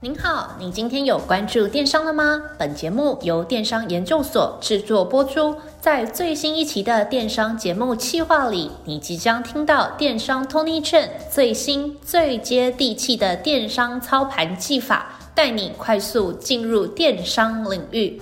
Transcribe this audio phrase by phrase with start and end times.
[0.00, 2.42] 您好，你今天有关注电商了吗？
[2.58, 5.56] 本节目由电商研究所制作播出。
[5.80, 18.20] 在最新一期的电商节目企划里，你即将听到电商 Tony Chen 最新最接地气的电商操盘技法，带你快速进入电商领域。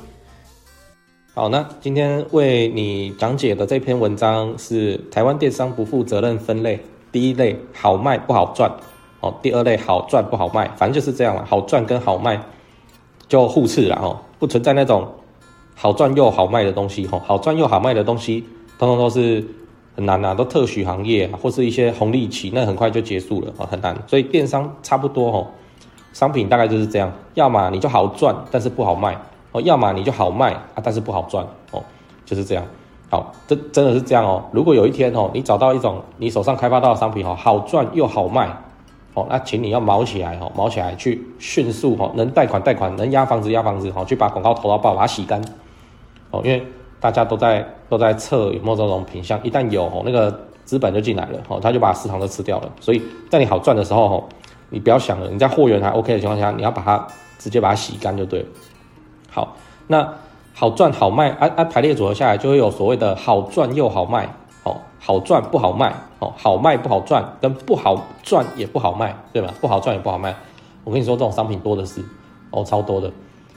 [1.34, 6.78] 好，那今天为你讲解的这篇文章是台湾电商不负责任分类，
[7.12, 8.72] 第一类好卖不好赚。
[9.20, 11.44] 哦，第二类好赚不好卖，反正就是这样了。
[11.44, 12.40] 好赚跟好卖
[13.28, 15.06] 就互斥了哦，不存在那种
[15.76, 17.22] 好赚又好卖的东西哦。
[17.24, 18.44] 好赚又好卖的东西，
[18.80, 19.46] 通通都是
[19.94, 23.96] 很难呐，都特许行业或是一些红利期，那很快就结束了哦，很难。
[24.08, 25.46] 所以电商差不多哦，
[26.12, 29.16] 商品大概就是这样，要么你就好赚，但是不好卖
[29.52, 31.80] 哦；要么你就好卖啊，但是不好赚哦，
[32.26, 32.66] 就是这样。
[33.12, 34.42] 好，这真的是这样哦。
[34.52, 38.48] 如果有一天哦，你找到一种你手上开发到的商品哦，好赚又好卖。
[39.12, 45.38] 哦，那请你要卯起来哦，卯起来去迅速哦，能贷款贷款，能压房子压房子哦，去把广告投到爆，把它洗干
[46.30, 46.66] 哦，因为
[46.98, 52.72] 大家都在都在测有没有这种品相，一旦有哦，那个资本就进来了哦，他就把市场都吃掉了。
[52.80, 54.24] 所以在你好赚的时候哦，
[54.70, 57.06] 你不要想了，你在货源还 OK 的情况下，你要把它
[57.38, 58.46] 直接把它洗干就对了。
[59.30, 59.54] 好，
[59.88, 60.10] 那
[60.62, 64.32] 好赚好卖，按按排列组合下来，就会有所谓的好赚又好卖。
[64.62, 69.52] 哦，好赚不好卖，哦，好卖不好赚，跟不好赚也不好卖，对吧？
[69.60, 70.32] 不好赚也不好卖。
[70.84, 72.00] 我跟你说，这种商品多的是，
[72.52, 73.10] 哦，超多的。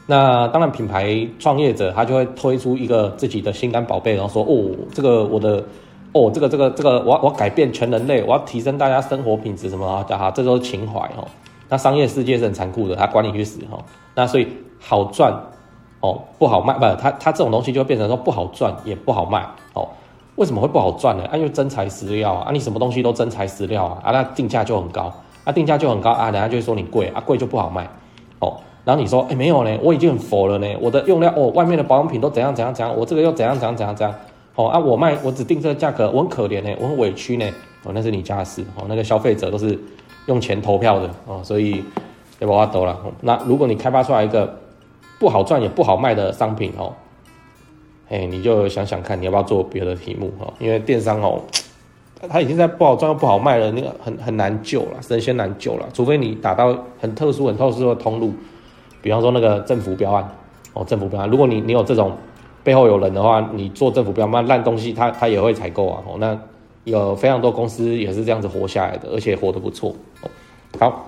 [0.07, 5.63] 那当然，品牌创业者他就会推出一个自己的心肝宝贝，然后说，哦，这个我的，
[6.11, 10.03] 哦，这个这个这个，我要我改变全人类，我要提升大家生活品质，什么啊？
[10.09, 11.27] 哈，这都是情怀哦。
[11.69, 13.77] 那商业世界是很残酷的，他管你去死哈。
[14.15, 14.47] 那所以
[14.79, 15.31] 好赚，
[16.05, 19.87] 哦，不好卖，不，他他这种东西就会变成说不好赚也不好卖，哦。
[20.35, 21.23] 为什么会不好赚呢？
[21.31, 25.11] 啊，因为真材实料啊，啊，你什么东西都真材实料啊，啊，那定价就很高，
[25.45, 27.87] 啊，定价就很高啊，人家就会说你贵啊，贵就不好卖，
[28.39, 34.13] 哦，然后你说，哎、欸，没有呢，我已经很佛了呢，我的用料哦，外面的保养品都怎样怎样怎样，我这个又怎样怎样怎样怎样，
[34.55, 37.49] 哦，啊，我卖我只定这个价格，我很可怜呢，我很委屈呢，
[37.85, 39.79] 哦，那是你家事，哦，那个消费者都是
[40.25, 41.81] 用钱投票的，哦，所以
[42.41, 44.53] 也不要多了，那如果你开发出来一个
[45.19, 46.93] 不好赚也不好卖的商品，哦。
[48.07, 50.53] 哎，你就想想看，你要不要做别的题目哈？
[50.59, 51.41] 因为电商哦，
[52.29, 55.89] 它已经在不好赚又不好卖了，那个很很难救了，神仙难救了。
[55.91, 58.31] 除非你打到很特殊、很特殊的通路，
[59.01, 60.29] 比方说那个政府标案
[60.73, 61.27] 哦，政府标案。
[61.27, 62.15] 如果你你有这种
[62.63, 66.03] 背后有人的话，你做政府标案烂东西，他他也会采购啊。
[66.05, 66.37] 哦，那
[66.83, 69.95] 有非常多公司也是这样子活下来的，而且活得不错。
[70.21, 70.29] 哦，
[70.79, 71.07] 好，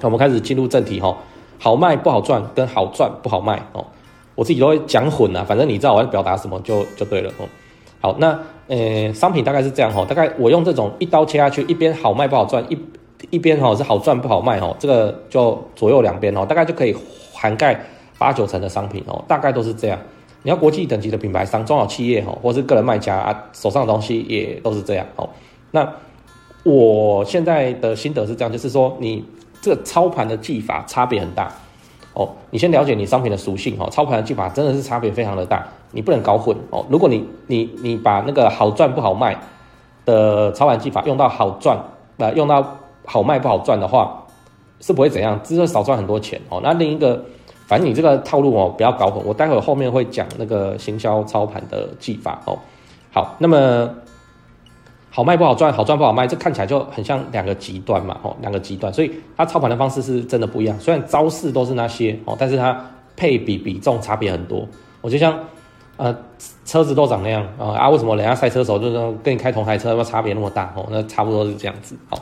[0.00, 1.16] 那我们开始进入正题哈。
[1.62, 3.86] 好卖不好赚，跟好赚不好卖哦。
[4.34, 7.46] 我自己都会讲混啊，反正你知道我要表达什么就就对了哦。
[8.00, 8.36] 好，那
[8.66, 12.76] 呃，商品大概是这样哈，大概我用这种一刀切下去，一边好卖不好赚，一
[13.30, 16.92] 一边哈是好赚不好卖哈，这个就左右两边哦，大概就可以
[17.32, 17.80] 涵盖
[18.18, 19.96] 八九成的商品哦，大概都是这样。
[20.42, 25.28] 你要国际等级的品牌商、中小企业哈，或是个人卖家啊，手上的东西也都是这样哦。
[25.70, 25.88] 那
[26.64, 29.24] 我现在的心得是这样，就是说你
[29.62, 31.50] 这个操盘的技法差别很大。
[32.14, 36.84] 哦，你先了解你商品的属性哦，操盘的技法真的是差别非常的大，你不能搞混哦。
[36.90, 39.34] 如果你你你把那个好赚不好卖
[40.04, 41.78] 的操盘技法用到好赚，
[42.18, 44.26] 呃，用到好卖不好赚的话，
[44.80, 46.60] 是不会怎样，只是少赚很多钱哦。
[46.62, 47.24] 那另一个，
[47.66, 49.24] 反正你这个套路哦，不要搞混。
[49.24, 52.58] 我待会后面会讲那个行销操盘的技法哦。
[53.10, 53.88] 好，那么。
[55.14, 60.80] 好卖不好赚，好赚不好卖，这看起来就很像两个极端嘛，哦，两个极端，所以它操盘的方式是真的不一样。
[60.80, 62.74] 虽然招式都是那些哦，但是它
[63.14, 64.66] 配比比重差别很多。
[65.02, 65.38] 我就像
[65.98, 66.16] 呃
[66.64, 70.86] 车子都长那样啊啊，为什么人家赛车手就是跟你开同台车，那差别那么大哦？
[70.90, 71.94] 那差不多是这样子。
[72.08, 72.18] 好，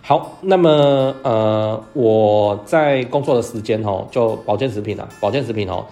[0.00, 5.84] 好，那么呃我在工作的时间哦，就保健食品啊，保健食品哦，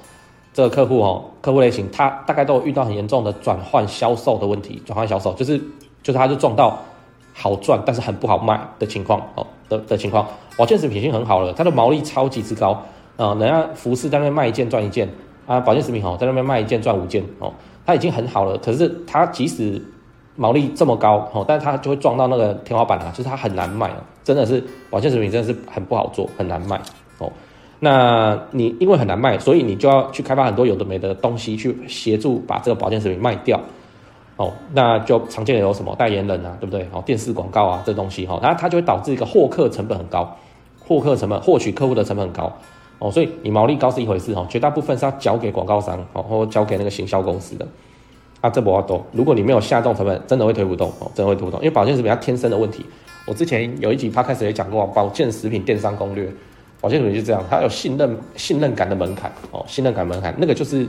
[0.55, 5.61] 这个客户哦，客户类型他大概都有遇到很严重的转换销售的问题，转换销售就是。
[6.03, 6.79] 就是他就撞到
[7.35, 10.27] 好赚，但是很不好卖的情况哦的的情况。
[10.57, 12.73] 保健食品已经很好了，它的毛利超级之高
[13.17, 13.37] 啊、呃！
[13.37, 15.09] 人家服饰在那边卖一件赚一件
[15.47, 17.53] 啊，保健食品哦在那边卖一件赚五件哦，
[17.87, 18.59] 它已经很好了。
[18.59, 19.81] 可是它即使
[20.35, 26.81] 毛利这么高哦，但是它就会撞到那个天花板啊，就是它很难卖哦，真的是保健食品真的是很不好做，很难卖
[27.19, 27.31] 哦。
[27.79, 33.61] 那你因为很难卖，所以你就要去开发很多有的没的东西去协助把这个保健食品卖掉。
[34.39, 36.89] 哦，那就常见的有什么代言人啊，对不对？
[36.93, 40.37] 哦，电视广告啊，这东西哈，它它就会导致一个获客成本很高，
[40.79, 42.53] 获客成本获取客户的成本很高
[43.01, 47.67] 哦，所以你毛利高是一回事哈，绝大部分是要交给广告商哦，或交给那个行销公司的
[48.41, 49.05] 啊，这不要多。
[49.11, 52.87] 如果你没有下动成本，真的会推不动哦，真的会推不动，因为保健食品它天生的问题，
[53.27, 56.33] 我之前有一集 p 开始也讲过保健食品电商攻略，
[56.81, 60.87] 保健食品就这样，它有信任信任感的门槛哦，信任感门槛那个就是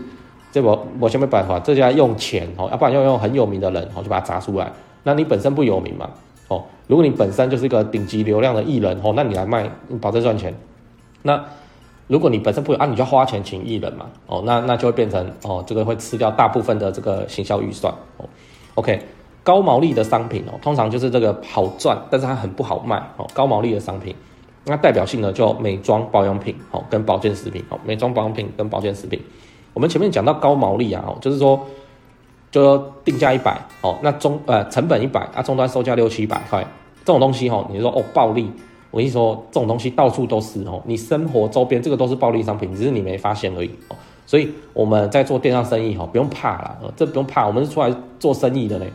[0.51, 4.71] 这我我先没办法，这家用钱哦，要不然要用很有名的人哦，就把它砸出来。
[5.03, 6.09] 那你本身不有名嘛
[6.47, 10.53] 哦，如果你本身就是一个顶级流量的艺人哦，那你来卖，你保证赚钱。
[11.21, 11.43] 那
[12.07, 18.25] 如果你本身不有啊，你就花钱请艺人嘛哦，那那就会变成哦，这个会吃掉大部分的这个行销预算哦。
[18.75, 18.99] OK。
[19.41, 23.25] 高毛利的商品哦，通常就是这个好赚，但是它很不好卖哦。
[23.33, 24.13] 高毛利的商品，
[24.65, 29.19] 那代表性呢就美妆保养品哦，跟保健食品哦，美妆保养品跟保健食品。
[29.73, 31.59] 我们前面讲到高毛利啊，哦，就是说
[32.51, 36.65] 就定价一百哦，那中呃成本一百啊，终端售价六七百块，
[37.05, 38.51] 这种东西哦，你说哦暴利，
[38.91, 43.95] 我跟你说这种东西到处都是哦，你生活周边这个都是暴利商品，只是你没发现而已哦。
[44.25, 48.91] 所以我们在做电商生意哈，不用怕啦，这不用怕，我们是出来做生意的嘞。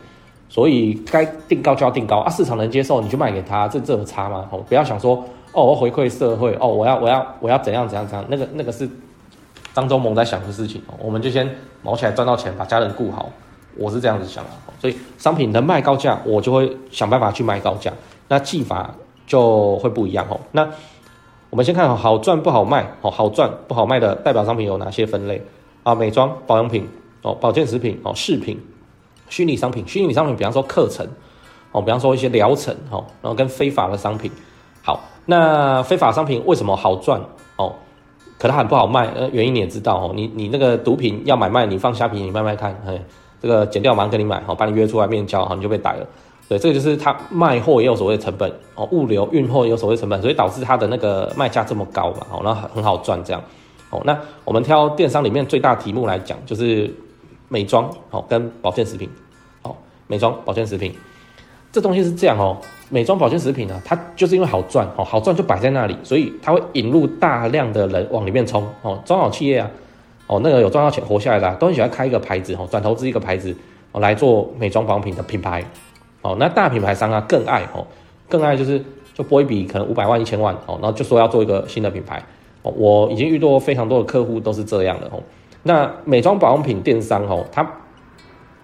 [0.47, 4.47] 所以该定高就要定高啊，市场能接受你就卖给他，这这有差吗？
[4.51, 5.15] 哦，不要想说
[5.51, 8.87] 哦，我回馈社会哦，我要我要我要怎样怎样怎样，那个那个是
[9.75, 11.47] 张忠谋在想的事情哦，我们就先
[11.83, 13.29] 卯起来赚到钱，把家人顾好，
[13.77, 14.49] 我是这样子想的。
[14.79, 17.91] 所以商品能卖高价，我就会想办法去卖高价，
[18.29, 18.95] 那技法
[19.27, 20.39] 就会不一样哦。
[20.53, 20.65] 那
[21.49, 25.41] 我们先看好赚不好卖哦，好赚不好卖的代表商品有哪些分类
[25.83, 25.93] 啊？
[25.93, 26.87] 美妆保养品
[27.21, 28.57] 哦，保健食品哦，饰品。
[29.27, 31.05] 虚拟商品，虚拟商品，比方说课程，
[31.71, 34.31] 哦，比方说一些疗程，哦，然后跟非法的商品，
[34.83, 37.19] 好，那非法商品为什么好赚？
[37.55, 37.73] 哦，
[38.37, 42.99] 可它很不好卖，呃，原因你也知道，哦，你你那个毒品要买卖，你放虾皮，你卖卖看，嘿，
[43.41, 46.07] 这个剪掉马上跟你买，哦，把你约出来面交，好，你就被逮了，
[46.47, 53.41] 对，这个就是它卖货也有所谓的成本，哦，物流运货也有所谓成本，所以导致它的那个卖价这么高嘛，哦，那很好赚这样，
[53.89, 56.93] 哦，那我们挑电商里面最大题目来讲，就是。
[57.47, 59.07] 美妆哦，跟保健食品。
[59.61, 59.73] 哦，
[60.07, 60.91] 美妆保健食品，
[61.75, 62.55] 这东西是这样哦。
[62.87, 68.97] 美妆保健食品呢，它就是因为好赚哦，好赚就摆在那里，所以它会引入大量的人往里面冲哦。
[69.03, 69.69] 中小企业啊，
[70.27, 73.53] 哦那个有赚到钱活下来的，都很喜欢开一个牌子哦，转投资一个牌子
[73.91, 75.61] 哦来做美妆保养品的品牌
[76.21, 76.37] 哦。
[76.39, 77.85] 那大品牌商啊更爱哦，
[78.29, 78.81] 更爱就是
[79.13, 82.23] 就拨一笔可能五百万一千万哦，然后就说要做一个新的品牌
[82.61, 82.71] 哦。
[82.77, 85.21] 我已经遇到非常多的客户都是这样的哦。
[85.63, 87.69] 那美妆保养品电商哦，它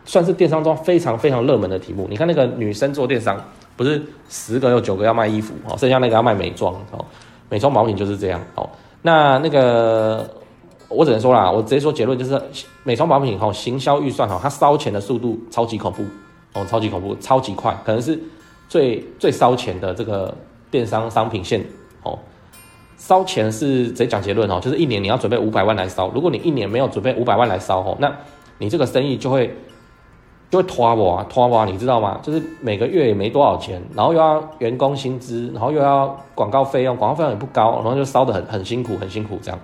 [0.05, 2.07] 算是电商中非常非常热门的题目。
[2.09, 3.39] 你看那个女生做电商，
[3.75, 7.05] 不是十个有九个要卖衣服哦，剩下那个要卖美妆哦。
[7.49, 8.69] 美妆保品就是这样哦。
[9.01, 10.29] 那那个
[10.87, 12.41] 我只能说啦，我直接说结论就是，
[12.83, 16.03] 美妆保品哦，行销预算哦，它烧钱的速度超级恐怖
[16.53, 18.19] 哦，超级恐怖，超级快，可能是
[18.69, 20.33] 最最烧钱的这个
[20.69, 21.63] 电商商品线
[22.03, 22.17] 哦。
[22.97, 26.07] 烧钱是直接讲结论哦，就是一年你要准备五百万来烧。
[26.09, 28.15] 如果你一年没有准备五百万来烧哦，那
[28.59, 29.53] 你这个生意就会
[30.51, 32.19] 就会拖我拖我，你知道吗？
[32.21, 39.59] 就是每个月也没多少钱，然后又要员工薪资，然后又要广告费用，广告费用也不高，然后就烧得很很辛苦，很辛苦这样。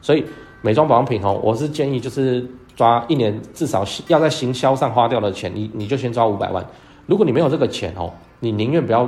[0.00, 0.24] 所以
[0.62, 6.64] 美妆保养品哦，我是建议就是抓一年至少要在行销上花掉的钱，你你就先抓五百万。
[7.04, 9.06] 如果你没有这个钱哦，你宁愿不要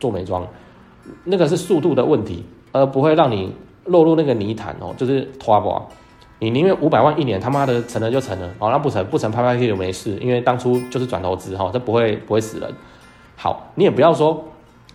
[0.00, 0.46] 做美妆，
[1.24, 2.44] 那个是速度的问题。
[2.70, 3.50] 而不会让你
[3.86, 5.74] 落入那个泥潭哦，就是拖不，
[6.40, 12.72] 你宁愿五百万一年，他妈的成了就成了哦，那不成不成拍拍屁就没事，因为当初就是转投资哈，这不会不会死人。
[13.36, 14.44] 好，你也不要说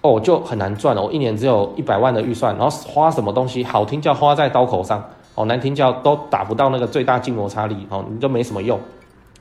[0.02, 5.04] 哦，就很难赚哦，一年只有一百万的预算，然后花什么东西好听叫花在刀口上
[5.36, 8.80] 哦，难听叫都打不到那个最大静摩擦力哦，你就没什么用，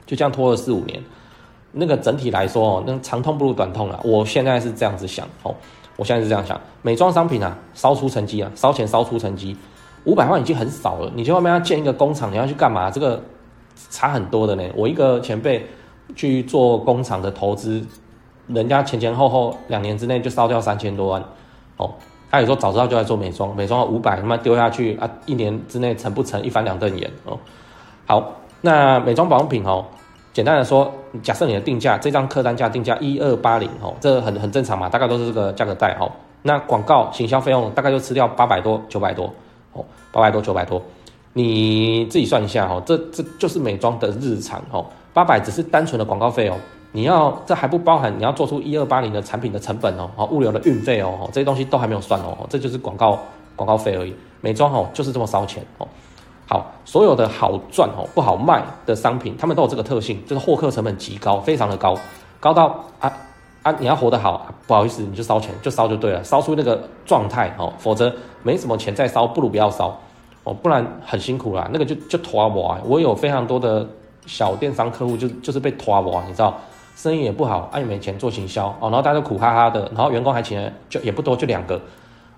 [0.05, 1.01] 就这样拖了四五年，
[1.73, 5.55] 那个整体来说哦，那长痛不如短痛了，我现在是这样子想哦。
[5.97, 9.55] 我现在是这样想，美妆商品啊，烧出成绩啊，烧钱烧出成绩，
[10.05, 11.11] 五百万已经很少了。
[11.15, 12.91] 你去外面要建一个工厂，你要去干嘛？
[12.91, 13.23] 这个
[13.91, 14.65] 差很多的呢。
[14.75, 15.67] 我一个前辈
[16.15, 17.85] 去做工厂的投资，
[18.49, 21.23] 人家前前后后两年之内就烧掉三千多万。
[21.77, 21.91] 哦，
[22.31, 27.39] 他有时候早知道就来做美妆，美妆五百他妈丢下去啊，一年之内成不成一翻两瞪眼哦。
[28.07, 29.85] 好，那美妆保养品哦。
[30.33, 30.91] 简单的说，
[31.23, 36.11] 假设你的定价这张客单价定价一二八零哦，这很很正常嘛，大概都是这个价格带哦。
[36.41, 39.31] 那广告行销费用大概就吃掉八百多九百多
[39.73, 40.81] 哦，八百多九百多，
[41.33, 46.57] 你自己算一下哦，这这就是美妆的日常哦，八百只是单纯的广告费哦，
[46.93, 53.19] 你要这还不包含你要做出一二八零的产品的成本哦，哦物流的运费哦，这些东西都还没有算哦，这就是广告
[53.57, 55.89] 广告费而已，美妆哦就是这么烧钱哦。
[56.49, 61.97] 好，所有的好赚哦，不好卖的商品，他们都有这个特性，就是获客成本极高，非常的高，
[62.41, 63.11] 高到啊
[63.63, 69.97] 啊，你要活得好，不好意思，你就烧钱，就烧就对了，烧出那个状态哦，否则没什么钱再烧，不如不要烧
[70.43, 73.87] 哦，不然很辛苦啦，那个就就拖我，我有非常多的
[74.27, 76.59] 小电商客户就就是被拖我，你知道，
[76.97, 81.81] 生意也不好，啊也没钱做行销哦，然后大家都苦哈哈的，然后员工还请了就也不多，就两个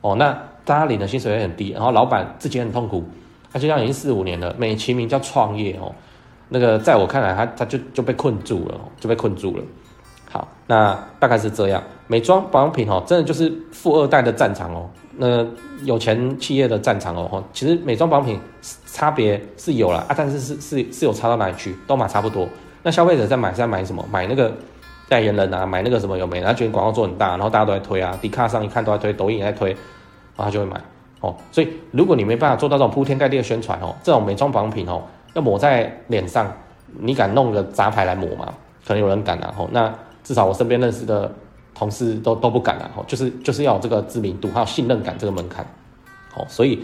[0.03, 3.03] 哦，那大家领的薪水也很低，然后老板自己很痛苦，
[3.51, 5.91] 他就这样已经四五年了，美其名叫创业哦，
[6.51, 9.65] 那个在我看来他他就就被困住了，就被困住了。
[10.35, 15.47] 好，那大概是这样，美妆保养品哦，真的就是富二代的战场哦，那
[15.85, 18.41] 有钱企业的战场哦，其实美妆保养品
[18.85, 22.49] 差别是有了啊，但是是是是有差到哪里去，都买差不多。
[22.83, 24.05] 那消费者在买是在买什么？
[24.11, 24.53] 买那个
[25.09, 26.45] 代言人啊，买那个什么有没有？
[26.45, 30.81] 他觉得广告做很大，然后大家都在推啊，Dcard 上一看都在推，抖音也在推，然后他就会买
[31.21, 31.33] 哦。
[31.53, 35.01] 所以如果你没办法做到这种铺天盖地的宣传哦，这种美妆保养品哦，
[35.35, 36.53] 要抹在脸上，
[36.99, 38.53] 你敢弄个杂牌来抹吗？
[38.85, 39.55] 可能有人敢啊。
[39.57, 41.33] 哦，那至少我身边认识的
[41.73, 42.91] 同事都都不敢啊。
[42.97, 45.65] 哦，就是就是要有这个知名度还有信任感这个门槛。
[46.35, 46.83] 哦，所以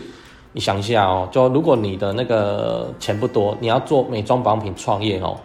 [0.52, 5.37] 你想一下哦，就如果你的那个钱不多，你要做美妆保养品创业哦。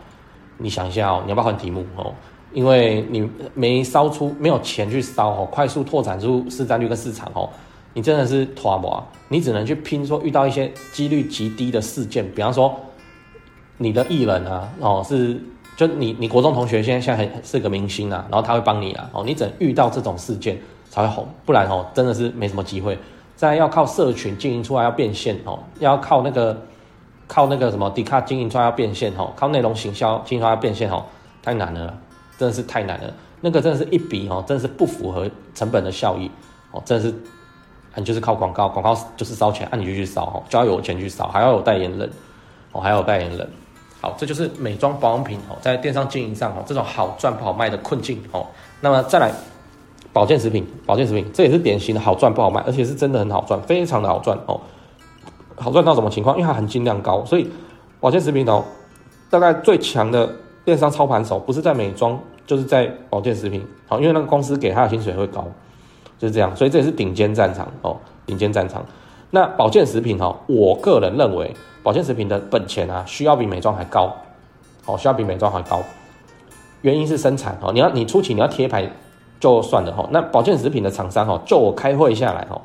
[0.58, 2.14] 你想一下哦，你要不要换题目哦？
[2.54, 7.50] 因为你没烧出，没有钱去烧哦，快速拓展出市占率跟市场哦，
[7.94, 12.74] 你真的是拖磨，你只能去拼说遇到一些几率极低的事件，比方说
[13.78, 15.38] 你的艺人啊哦，是
[15.76, 22.98] 就你你国中同学现在现在很是个明星啊，然后他会帮你啊哦，你只遇到这种事件才会红，不然哦真的是没什么机会。
[23.36, 26.60] 再要靠社群经营出来要变现哦，要靠那个。
[27.28, 31.04] 靠那个什么迪卡经营出来要变现哦，靠内容行销经营出来要变现哦，
[31.42, 31.92] 太难了，
[32.38, 33.12] 真的是太难了。
[33.42, 36.30] 那个真的是一笔哦，真的是不符合成本的效益
[36.70, 37.12] 哦，真是，
[37.96, 42.08] 你就是靠广告，广告就是烧钱，那你就去烧哦，就要有钱去烧，还要有代言人
[42.72, 43.50] 哦，还要有代言人。
[44.06, 48.46] 好，这就是美妆保养品哦，在电商经营上哦，这种好赚不好卖的困境哦。
[48.80, 49.32] 那么再来，
[50.14, 54.62] 保健食品，保健食品这也是典型的好赚不好卖，而且是真的很好赚，非常的好赚哦。
[55.56, 56.38] 好赚到什么情况？
[56.38, 57.50] 因为它含金量高，所以
[58.00, 58.64] 保健食品哦，
[59.32, 60.30] 大概最强的
[60.64, 63.66] 电商操盘手不是在美妆，就是在保健食品。
[63.88, 65.44] 好，因为那个公司给他的薪水会高，
[66.20, 66.56] 就是这样。
[66.56, 67.98] 所以这也是顶尖战场哦，
[68.28, 68.86] 顶尖战场。
[69.32, 71.52] 那保健食品哦，我个人认为
[71.86, 74.12] 保健食品的本钱啊，需要比美妆还高，
[74.88, 75.84] 哦，需要比美妆还高。
[76.82, 78.90] 原因是生产哦，你要你初期你要贴牌
[79.40, 80.04] 就算了哈。
[80.10, 82.60] 那保健食品的厂商哦，就我开会下来哦，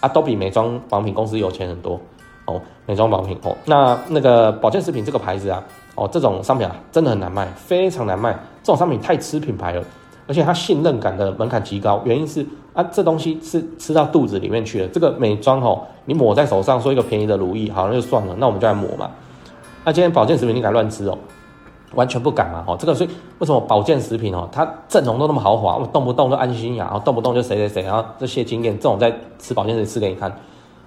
[0.00, 2.00] 啊，都比美妆保品公司有钱很多。
[2.46, 5.62] 哦，美妆保品哦，那那个保健食品这个牌子啊，
[5.94, 8.32] 哦，这种商品啊，真的很难卖，非常难卖。
[8.64, 9.84] 这种商品太吃品牌了，
[10.26, 12.00] 而且它信任感的门槛极高。
[12.04, 14.88] 原因是啊，这东西是吃到肚子里面去了。
[14.88, 19.10] 这个美妆哦，你抹在手上，说一个便宜的乳液，好，那就算了，那我们就来抹嘛。
[19.84, 21.18] 那今天保健食品你敢乱吃哦？
[21.94, 22.64] 完全不敢嘛。
[22.66, 30.32] 哦，这个所以为什么保健食品哦，它阵容都那么豪华，我动不动就安心亚，然后动不动就谁谁谁，然后这些经验，这种在吃保健食品吃给你看，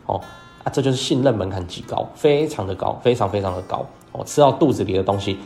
[0.06, 0.20] 哦。
[0.64, 4.22] 啊、这就是信任门槛极高，非常的高，非常非常的高哦。
[4.26, 5.38] 吃到肚子里的东西，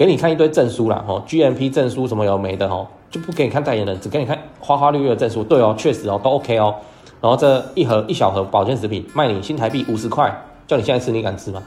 [0.00, 5.44] 给你看一堆证书啦，哦，GMP 证书什么有没的哦，就不给你看代言人，只给你看花花绿绿的证书。
[5.44, 6.74] 对哦，确实哦，都 OK 哦。
[7.20, 10.34] 然后这一盒一小盒保健食品卖你新台币五十块，
[10.66, 11.62] 叫你现在吃，你敢吃吗？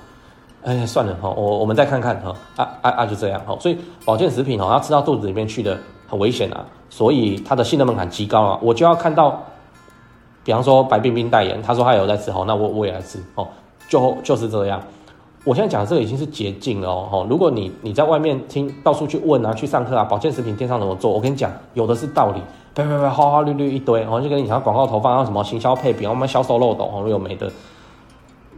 [0.63, 2.36] 哎，算了哈，我我们再看看哈。
[2.56, 3.56] 啊啊啊，就这样哈。
[3.60, 9.40] 所以保健食品哦，要吃到肚子里面去的很危险啊，所以它的信任门槛极高啊，我就要看到。
[10.44, 13.48] 比方说白冰冰代言，他说他有在吃，好，那我我也来吃，哦，
[13.88, 14.82] 就就是这样。
[15.43, 21.12] 我现在讲的这个已经是捷径了哦，如果你你在外面听到处去问啊，去上课啊，保健食品电商怎么做？
[21.12, 22.41] 我跟你讲，有的是道理，
[22.73, 27.51] 别别别，花花绿绿一堆，然后就跟你讲广告投放，然后什么行销配比，我们销售漏斗，哦，有没的，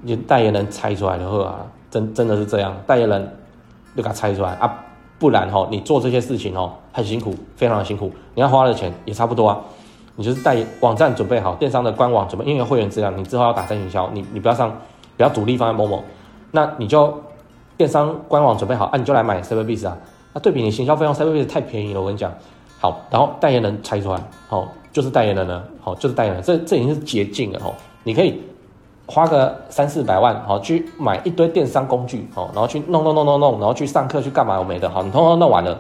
[0.04, 3.36] 你代言人猜出来的话，真真的是这样，代言人
[3.96, 4.86] 就给他猜出来啊，
[5.18, 9.60] 不然哈，你做这些事情哦，很辛苦，非常的辛苦，你要花的钱也差不多啊。
[10.18, 14.72] 你就是代言网站准备好，电商的官网准备，因为会员资料，你之后要打在营销，你你不要上，
[15.18, 16.02] 不要主力放在某某，
[16.56, 17.14] 那你就
[17.78, 19.96] 电商官网准备好，啊，你就来买 Cyberbiz 啊，
[20.34, 22.32] 那对比你行销费用 Cyberbiz 太便宜了，我跟你讲，
[22.80, 28.42] 好，然后代言人猜出来，好，就是代言人了，好，就是代言人，这这已经是捷径了，哦，你可以
[29.06, 34.58] 花个三四百万，好，去买一堆电商工具，好，然后去弄弄弄弄弄，然后去上课去干嘛？
[34.58, 35.78] 我没的，好，你通通弄完了，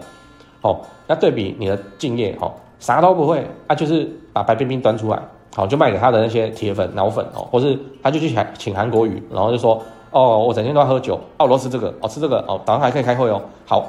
[0.62, 2.54] 好，那对比你的敬业，好。
[2.78, 5.18] 啥都不会，啊、就是把白冰冰端出来，
[5.56, 9.82] 好，就卖给他的那些铁粉、脑粉哦，或是他就去请请韩国语，然后就说
[10.16, 13.86] 哦，我整天都在喝酒，哦，我吃这个，哦，吃这个，哦，早上还可以开会哦，好，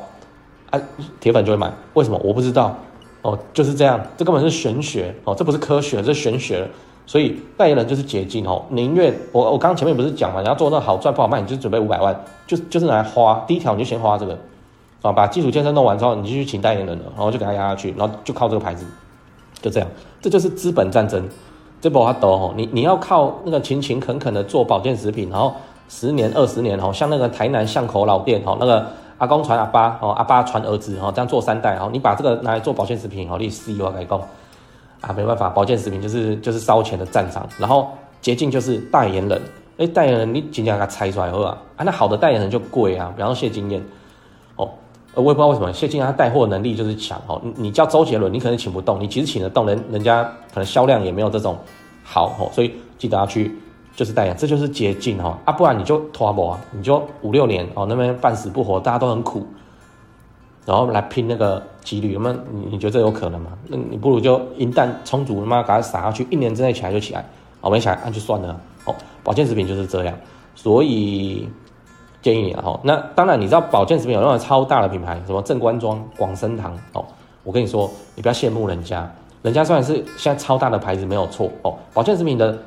[0.70, 0.80] 啊，
[1.20, 2.20] 铁粉就会买，为什么？
[2.24, 2.74] 我不知道，
[3.22, 5.14] 哦，就是这样，这根本是玄学。
[5.22, 6.68] 哦，这不是科学，这是玄学，
[7.06, 12.12] 所以代言人就是捷径哦，宁愿我我刚刚前面不是讲嘛，你要做那好赚不好卖，你就准备五百万，
[12.44, 14.36] 就就是拿来花，第一条你就先花这个。
[15.02, 18.84] 啊，把基础建设弄完之后，你就去请代言人了，然后就给他压下去，然后就靠这个牌子，
[19.62, 19.88] 就这样，
[20.20, 21.22] 这就是资本战争。
[21.80, 25.54] 这不好抖哦，你你要靠那个勤勤恳恳的做保健食品，然后
[25.88, 28.86] 十年二十年哦，像那个台南巷口老店哦，那个
[29.18, 34.20] 阿公传阿爸，哦，阿爸传儿子，哦，这样做三代，哦，你把这个拿来做保健食品，哦，你死我跟你讲，
[35.00, 37.88] 啊，没办法，保健食品就是就是烧钱的战场，然后
[38.20, 39.40] 捷径就是代言人，
[39.78, 43.82] 哎，代言人你尽量给他拆出来好啊，啊，那好的代言人就贵啊，比方说谢金燕，
[44.56, 44.68] 哦，
[45.14, 51.56] 我也不知道为什么谢金燕他带货能力就是强，哦，你你叫周杰伦，你可能请不动，你其实请得动，人人家可能销量也没有这种
[52.02, 53.56] 好，哦，所以记得要去。
[53.96, 59.46] 就是代言，这就是捷径哈啊，不然你就拖磨，你就五六年哦，那边半死不活，大家都很苦，
[60.66, 63.52] 然后来拼那个几率，那么你你觉得这有可能吗？
[63.68, 67.24] 那你不如就银弹充足，他妈给它撒下去，一年之内起来就起来，
[67.62, 68.94] 哦，没起来那就算了哦。
[69.24, 70.14] 保健食品就是这样，
[70.54, 71.48] 所以
[72.20, 72.78] 建议你啊哈。
[72.84, 77.02] 那当然你知道保健食品有那种超大的品牌，什么正官庄、广生堂哦，
[77.42, 79.10] 我跟你说，你不要羡慕人家，
[79.40, 82.58] 人家虽然是现在超大的牌子没有错哦，保健食品的。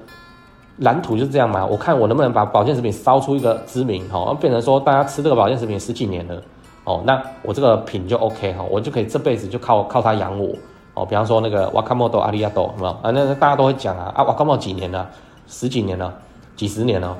[0.79, 6.41] 蓝图就是这样嘛，我看我能不能把保健食品烧出一个知名，哈，变成说大家吃这个保健食品十几年了，
[6.85, 10.55] 哦，那我这个品就 OK 哈，我就可以这辈子就靠靠它养我，
[10.93, 13.11] 哦，比方说那个瓦卡莫多阿里亚多，有没有啊？
[13.11, 15.05] 那大家都会讲啊，啊，瓦卡莫几年了？
[15.47, 16.13] 十几年了，
[16.55, 17.17] 几十年了，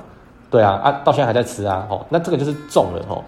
[0.50, 3.22] 对啊，啊，到现在还在吃啊，哦，那这个就是中了哦。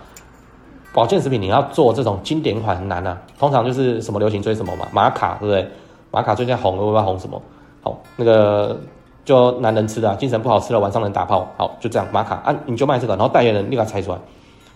[0.95, 5.71] 保健食品你要做这种经典款很难啊，通常就是什么流行追什么嘛，玛卡对不对？
[6.11, 7.43] 玛卡最近红了，我不知道红什么，
[7.83, 8.79] 好那个。
[9.25, 14.19] 就男人吃的，精神不好吃了，晚上能打炮，好，就这样，玛卡啊，你就卖这个，然后代言人立刻拆出来，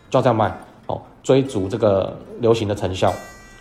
[0.08, 3.12] 就要这样卖，哦，追逐这个流行的成效，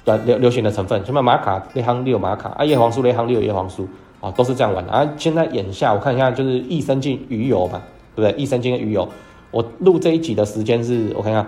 [0.03, 3.87] 对，流流行的成分，什么玛卡、那行六玛卡啊，叶黄素、那行六叶黄素，
[4.21, 5.07] 啊，都是这样玩的啊。
[5.17, 7.81] 现在眼下我看一下，就是益生菌鱼油嘛，
[8.15, 8.39] 对不对？
[8.39, 9.07] 益生菌鱼油，
[9.49, 11.47] 我录这一集的时间是我看看，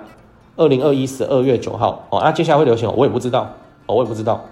[0.56, 3.48] 二零二一十二月九号，哦，那接下来会流行，我也不知道，
[3.86, 4.44] 哦，我也不知道，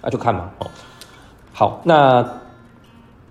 [0.00, 0.66] 那就看嘛，哦，
[1.52, 2.24] 好，那。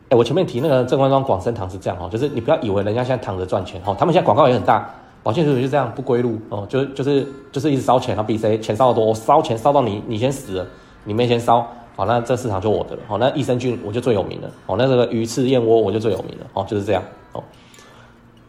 [0.09, 4.89] 哎，我前面提那个正官庄广生堂是这样哦，就是你不要以为人家现在躺着赚钱哦，他们现在广告也很大，
[5.21, 10.65] 保健食品就这样不归路哦，就是就是就是一直烧钱啊，比谁钱烧得多，我烧钱烧到你你先死了，
[11.03, 11.63] 你没钱烧，
[11.95, 17.43] 好，那这市场就我的了，好，那益生菌我就最有名了，哦，那这个鱼翅燕窝我就最有名了，哦，就是这样哦，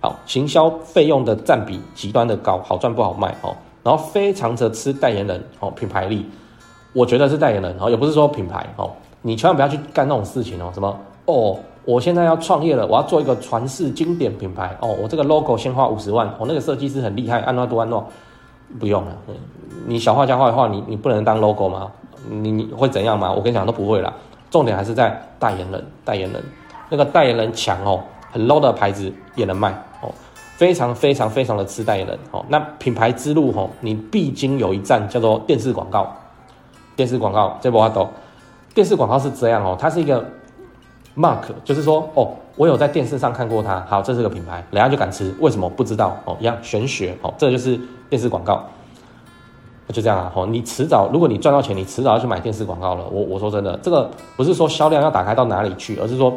[0.00, 6.24] 好，行销费用的占比极端的高，好赚不好卖哦，然后非常的吃代言人哦，品牌力，
[6.94, 10.98] 我觉得是代言人哦，也不是说品牌哦，你千万不要去干那种事情哦，什么？
[11.30, 14.76] 哦，我现在要创业了，我要做一个传世经典品牌。
[14.80, 18.04] 哦，我这个 logo 先花五十万，我、那个设计师很厉害，安诺多安诺，
[18.78, 19.16] 不用了。
[19.86, 21.90] 你小画家画的画，你你不能当 logo 吗？
[22.28, 23.32] 你你会怎样吗？
[23.32, 24.12] 我跟你讲都不会啦。
[24.50, 26.42] 重点还是在代言人，代言人
[26.88, 29.70] 那个代言人强哦，很 low 的牌子也能卖
[30.02, 30.10] 哦，
[30.56, 32.44] 非常非常非常的吃代言人哦。
[32.48, 36.12] 那品牌之路哦，你必经有一站叫做电视广告。
[36.96, 38.08] 电视广告这不懂，
[38.74, 40.24] 电视广告是这样哦，它是一个。
[41.16, 46.16] Mark 就是说，哦，我有在电视上看过它，好，这是个品牌，人家就敢吃，为什么不知道？
[46.24, 48.64] 哦，一样玄学，哦，这就是电视广告，
[49.88, 53.04] 就这样啊，哦，你迟早，如果你赚到钱，你迟早要去买电视广告了。
[53.08, 56.32] 我我说真的，这个不是说销量要打开到哪里去，而是说，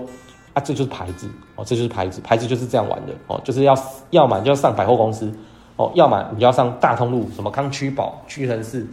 [0.53, 3.77] 啊，这就是牌子，哦，这就是牌子，牌子就是这样玩的，哦，就是要
[4.09, 5.31] 要买就要上百货公司，
[5.75, 8.87] 哦，要么你就要上大通路，什么康区宝、屈臣氏、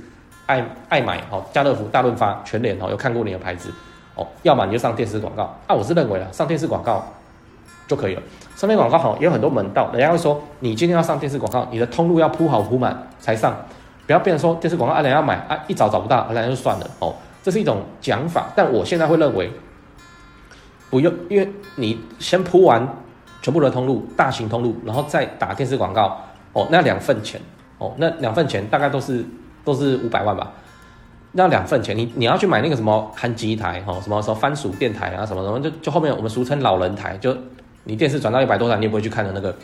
[0.45, 3.73] 爱爱买，哦，家乐福、大润发、全联，哦，有看过你的牌子。
[4.21, 7.03] 哦，要么你就上电视广告，啊，我是认为啊，上电视广告
[7.89, 8.23] 就可以了。
[8.55, 13.57] 上面广告好，也有很多门道，人家会说，你今天要上电视广告，你的通路要铺好铺满才上，
[14.07, 17.15] 不要变成说电视广告啊，人家买啊，一找找不到，人家就算了哦。
[17.43, 19.51] 这是一种讲法，但我现在会认为
[20.91, 22.87] 不用，因为你先铺完
[23.41, 26.21] 全部的通路，大型通路，然后再打电视广告，
[26.53, 27.41] 哦，那两份钱，
[27.79, 29.25] 哦，那两份钱大概都是
[29.65, 30.53] 都是五百万吧。
[31.33, 37.37] 那两份钱，你你要去买那个什么韩吉台哈，什么什么番薯电台啊，什么什么，就就后面我们俗称老人台，就
[37.85, 39.55] 你电视转到一百多台，你也不会去看的那个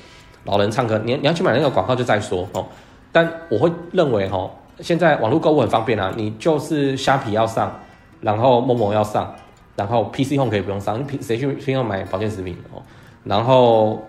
[0.44, 2.64] 老人唱歌，你你要去买那个广告就再说哦。
[3.10, 4.48] 但我会认为哈，
[4.80, 7.80] 现在网络购物很方便啊，你就是虾皮要上，
[8.20, 9.34] 然后某某要上，
[9.74, 12.80] 然后 PC Home 可以不用上，你谁去谁要买保健食品哦？
[13.24, 14.00] 然后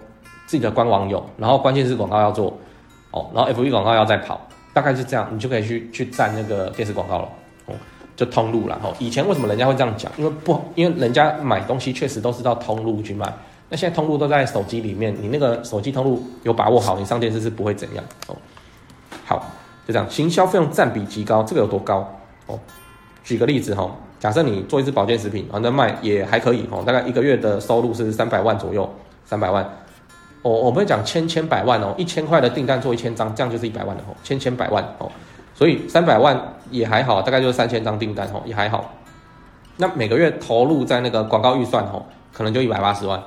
[0.46, 2.56] 自己的官网有，然后关键是广告要做
[3.10, 4.40] 哦，然后 FB 广告要再跑，
[4.74, 7.30] 大概是这样，你就可以去去占那个电视广告了。
[8.18, 10.12] 就通路了哈，以前为什么人家会这样讲？
[10.18, 13.32] 因为不，因为人家买东西确实都是到通路去买。
[13.70, 18.36] 那现在通路都在手机里面，你那个手机通路有把握好，你上电视是不会怎样哦。
[19.24, 19.46] 好，
[19.86, 22.12] 就这样，行销费用占比极高，这个有多高
[22.48, 22.60] 哦？
[23.24, 28.90] 举个例子哈，假设你做一支保健食品，反正卖也还可以哦，大概一个月的收入是三百万左右，
[29.26, 29.64] 三百万。
[30.42, 35.12] 哦，我们会讲千千百万哦，一千块的订单做一千张，这样就是一百万的哦，千千百万哦。
[35.54, 38.94] 所以三百万也还好，大概就是三千张订单吼，也还好。
[39.76, 43.22] 那每个月投入在那个广告预算吼，可能就一百八十万。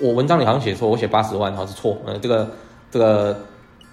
[0.00, 1.96] 我文章里好像写错，我写八十万，好像是错。
[2.06, 2.48] 嗯，这个
[2.90, 3.36] 这个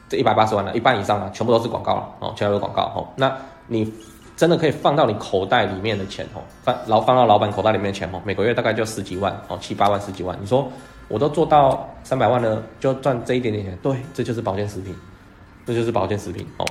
[0.10, 3.08] 这一百八十万的一半以上啊，全部都是广告了哦，全部都是广告哦。
[3.16, 3.36] 那
[3.68, 3.92] 你
[4.36, 10.38] 真的可以放到你口袋里面的钱哦，放老放到老板口袋里面的钱哦，每个月大概就十几万哦，七八万十几万。
[10.42, 10.68] 你说
[11.08, 14.96] 我都做到三百万了，就赚这一点点钱，对，这就是保健食品，
[15.66, 16.66] 这就是保健食品哦。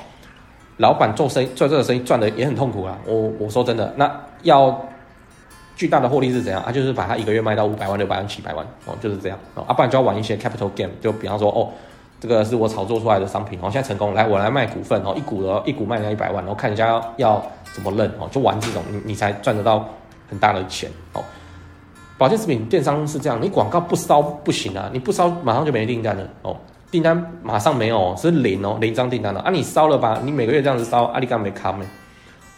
[0.79, 4.11] 老板做生意做这个生意赚的也很痛苦啊，我我说真的，那
[4.43, 4.79] 要。
[5.77, 6.63] 巨大的获利是怎样？
[6.65, 9.65] 他、就是把它一个月卖到五百万、六百万、七百万哦，就是这样哦。
[9.67, 11.69] 啊，不然就要玩一些 capital game，就比方说哦，
[12.21, 19.85] 这个是我炒作出来的商品哦，现在成功，来我来卖股份哦，一股的一股卖了一百万，然后看人家要，要怎么认哦，就玩这种，你你才赚得到
[20.31, 21.21] 很大的钱哦。
[22.17, 26.57] 保健食品电商是这样，你广告不烧不行啊，你不烧马上就没订单了哦，
[26.95, 31.85] 订单马上没有，是零哦，零张订单了啊，你烧了吧，你每个月这样子烧，阿里干没卡没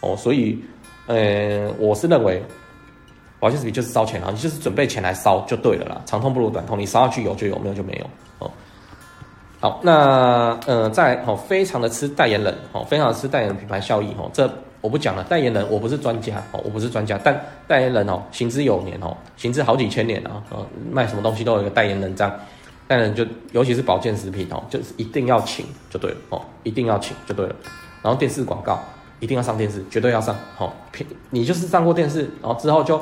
[0.01, 0.63] 哦，所以
[1.07, 2.43] 呃，我是认为。
[3.39, 6.03] 保健食品就是烧钱啊，你就是准备钱来烧就对了啦。
[6.05, 8.07] 长痛不如短痛，你烧下去有就有，没有就没有
[8.39, 8.51] 哦。
[9.59, 14.31] 好，那呃，在哦，非常的吃代言人哦，非常的吃代言人品牌效益哦。
[14.35, 14.51] 这
[14.83, 22.33] 我不讲了，代言人我不是专家哦，我不是专家，但代言人哦，行之有年哦，行之好几千年啊，哦，卖什么东西都有一个代言人这样。
[22.89, 27.55] 当然就尤其是保健食品哦，就是一定要请就对了哦，一定要请就对了。
[28.03, 28.79] 然后电视广告
[29.21, 30.73] 一定要上电视，绝对要上哦。
[31.31, 33.01] 你就是上过电视，然后之后就。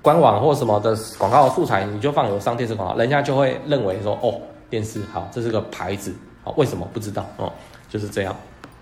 [0.00, 6.14] 官网或什么的广告素材，你就放有上电视广告，人家就会认为说，哦，电视好，这是个牌子，
[6.44, 7.52] 好，为什么不知道哦？
[7.90, 8.34] 就是这样。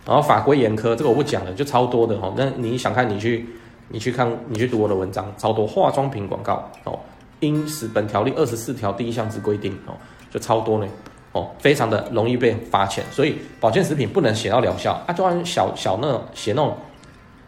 [0.04, 2.34] 然后法规严苛，这个我不讲了，就超多的哦。
[2.36, 3.48] 那你想看，你去，
[3.88, 7.00] 你去看，你去读我的文章，超多化妆品广告哦。
[7.40, 9.94] 因此本条例二十四条第一项之规定哦，
[10.30, 10.86] 就超多呢
[11.32, 13.04] 哦，非常的容易被发现。
[13.10, 16.76] 所以保健食品不能写到疗效啊，就按小小那写那种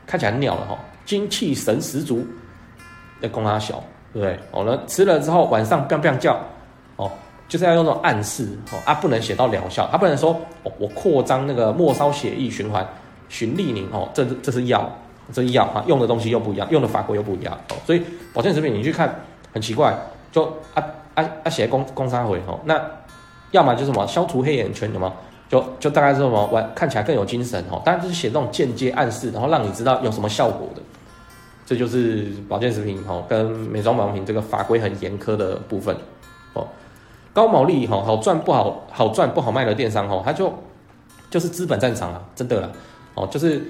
[0.07, 2.27] 看起来很鸟的哈，精气神十足。
[3.21, 4.39] 要供他小，对不对？
[4.53, 6.39] 哦，那吃了之后晚上砰砰叫，
[6.95, 7.11] 哦，
[7.49, 10.31] 就是要用那种暗示，哦啊，不能写到疗效，他不能说，
[10.63, 12.87] 哦，我扩张那个末梢血液循环，
[13.29, 14.89] 循利宁，哦，这这是药，
[15.33, 18.01] 这是药啊，用的东西又不一样，用的法规又不一样，哦，所以
[18.33, 19.13] 保健食品你去看
[19.53, 19.93] 很奇怪，
[20.31, 20.85] 就啊
[21.21, 22.81] 啊啊写工工商回，哦，那
[23.51, 25.13] 要么就是什么消除黑眼圈，有吗？
[25.49, 30.83] 就就大概是什么玩看起来更有精神，哦，当然就是写这种间接暗示，然后让你知道有什么效果的。
[31.65, 35.97] 这就是保健食品哈，跟美妆保养品这个法规很严苛的部分
[36.53, 36.67] 哦。
[37.33, 40.53] 高毛利哈，好赚不好好赚不好卖的电商哈，它就
[41.31, 42.71] 就是资本战场啊，真的啦
[43.15, 43.63] 哦，就是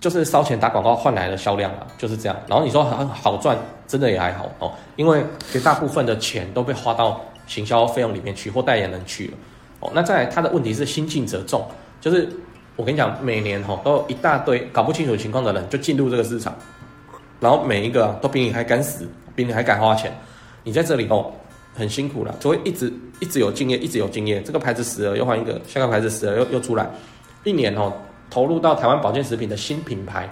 [0.00, 2.36] 就是烧钱打广告换来的销量啊，就是这样。
[2.46, 3.56] 然后你说很好赚，
[3.86, 9.32] 真的也还好哦，因为绝大部分的钱都被花到行销费用里面去或代言人去了
[9.80, 9.90] 哦。
[9.94, 11.66] 那再来，它的问题是新进者众，
[12.00, 12.28] 就是
[12.76, 16.54] 我跟你讲，每年哈都有一大堆搞不清楚情况的人就进入这个市场。
[17.38, 20.10] 然后每一个，都比你还敢死，比你还敢花钱，
[20.64, 21.30] 你在这里哦，
[21.74, 24.42] 很辛苦了，就会一直一直有经验，一直有经验。
[24.42, 26.88] 这个牌子死了又换一个，下个牌子死了又又出来，
[27.44, 27.92] 一年哦，
[28.30, 30.28] 投入到台湾保健食品的新品牌，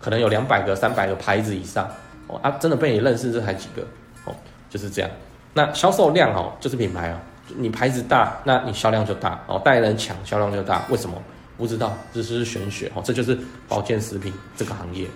[0.00, 1.88] 可能有两百个、三百个牌子以上
[2.26, 3.82] 哦啊，真的被你认识这才几个
[4.24, 4.34] 哦，
[4.70, 5.10] 就是这样。
[5.52, 7.16] 那销售量哦，就是品牌哦，
[7.56, 10.84] 你牌子大，那你销量就大哦，代言人强，销量就大。
[10.90, 11.16] 为什么？
[11.56, 15.06] 不知道，这是玄学哦，这就是保健食品这个行业。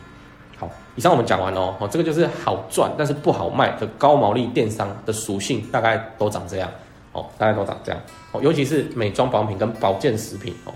[0.57, 6.71] 好，以上我们讲完了哦，这个就是好赚但是不好卖的高毛利电商的属性，大概都长这样
[7.13, 8.01] 哦，大概都长这样
[8.33, 10.73] 哦，尤其是美妆保养品跟保健食品哦。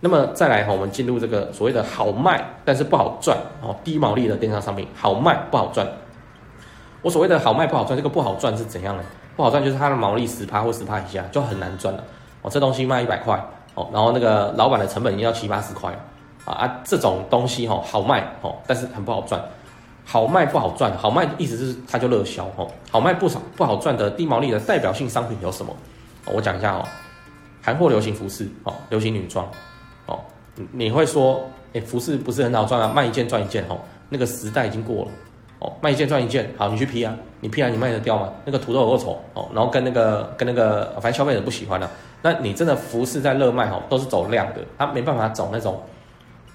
[0.00, 5.86] 那么再来哈，我们进入这个所谓的好卖但是不好赚哦，低毛利的电商商品，好卖不好赚。
[7.02, 9.02] 我所谓的好卖不好赚，这个不好赚是怎样呢？
[9.36, 12.04] 不好赚就是它的毛利十趴或十趴以下就很难赚了
[12.42, 12.50] 哦。
[12.50, 13.38] 这东西卖一百块
[13.74, 15.94] 哦，然后那个老板的成本也要七八十块。
[16.46, 19.40] 啊，这种东西哈好卖哦，但是很不好赚。
[20.06, 22.66] 好卖不好赚，好卖的意思是它就热销哦。
[22.90, 25.76] 好卖不少不好赚的低毛利的代表性商品有什么？
[26.24, 26.82] 我讲一下哦。
[27.62, 29.46] 韩货流行服饰哦，流行女装
[30.06, 30.20] 哦。
[30.72, 32.92] 你会说，哎，服饰不是很好赚啊？
[32.94, 35.10] 卖一件赚一件哦，那个时代已经过了
[35.60, 35.72] 哦。
[35.80, 38.32] 卖一件赚一件，好，你去批啊，你批啊，你卖得掉吗？
[38.44, 41.88] 那个图都有够丑哦，然后跟那个跟那个，反正消费者不喜欢的。
[42.22, 45.80] 那你真的服饰在热卖哦，都是走量的，它没办法走那种。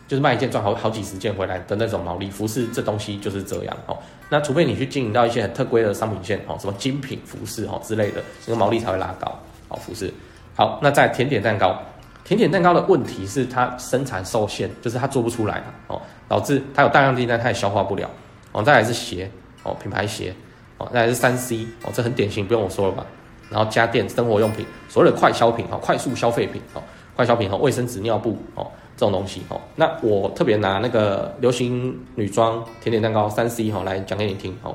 [0.07, 3.97] 就是卖一件赚好好几十件回来的那种毛利，服饰这东西就是这样哦。
[4.29, 9.35] 那除非你去经营到一些很特规的商品线哦，什么精品服饰哦之类的，那个毛利才会拉高。
[9.67, 10.13] 好，服饰
[10.55, 10.79] 好。
[10.79, 11.81] 那在甜点蛋糕，
[12.25, 18.09] 甜点蛋糕的问题是它生产受限，就是它做不出来哦，导致它有大量订单，它也消化不了
[18.51, 18.61] 哦。
[18.61, 19.31] 再来是鞋
[19.63, 20.33] 哦，品牌鞋
[20.77, 23.05] 哦，再来是三 C 哦，这很典型，不用我说了吧。
[23.49, 26.81] 然后家电、生活用品，所谓的快消品哦，快速消费品哦，
[27.15, 28.67] 快消品和卫生纸、尿布哦。
[28.97, 34.73] 这种东西哦，那我特别拿那个流行女装、甜点蛋糕三 C 哈来讲给你听哦。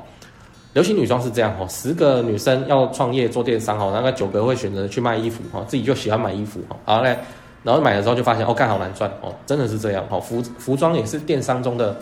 [0.75, 6.77] 流行女装是这样哦，十个女生要创业做电商哦，大概九个会选择去卖衣服哈，自己就喜欢买衣服哈。
[6.85, 7.17] 好嘞，
[7.63, 10.19] 然后买了之后就发现哦，干好难赚哦，真的是这样哦。
[10.21, 11.95] 服服装也是电商中的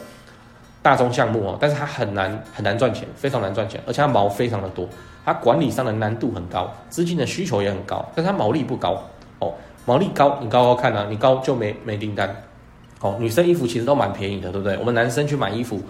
[0.83, 4.89] 大宗项目哦，但是它很难很难赚钱，非常难赚钱，而且它毛非常的多，
[5.25, 9.03] 它管理上的难度很高，资金的需求也很高，但是它毛利不高
[9.41, 9.53] 哦。
[9.85, 12.35] 毛利高，你高高看啊，你高就没没订单
[13.01, 13.17] 哦。
[13.19, 14.77] 女生衣服其实都蛮便宜的，对不对？
[14.79, 15.81] 我们男生去买衣服，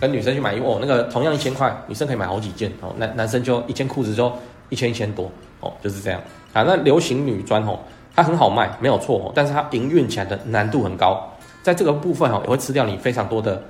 [0.00, 2.94] 跟女生去买衣服哦，那个同样一千块，女生可以买好几件哦。
[2.96, 4.32] 男男生就一件裤子就
[4.68, 5.30] 一千一千多
[5.60, 6.20] 哦，就是这样
[6.52, 6.62] 啊。
[6.62, 7.78] 那流行女装哦。
[8.20, 11.26] 它很好卖，没有错，但是它营运起来的难度很高，
[11.62, 13.62] 在这个部分哦，也会吃掉你非常多的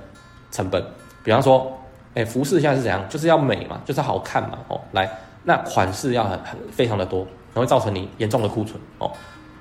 [0.51, 0.83] 成本。
[1.23, 1.71] 比方说，
[2.15, 3.01] 哎，服饰现在是怎样？
[3.07, 5.09] 就是要美嘛，就是好看嘛，哦，来，
[5.45, 9.09] 那款式要很很非常的多，会造成你严重的库存哦。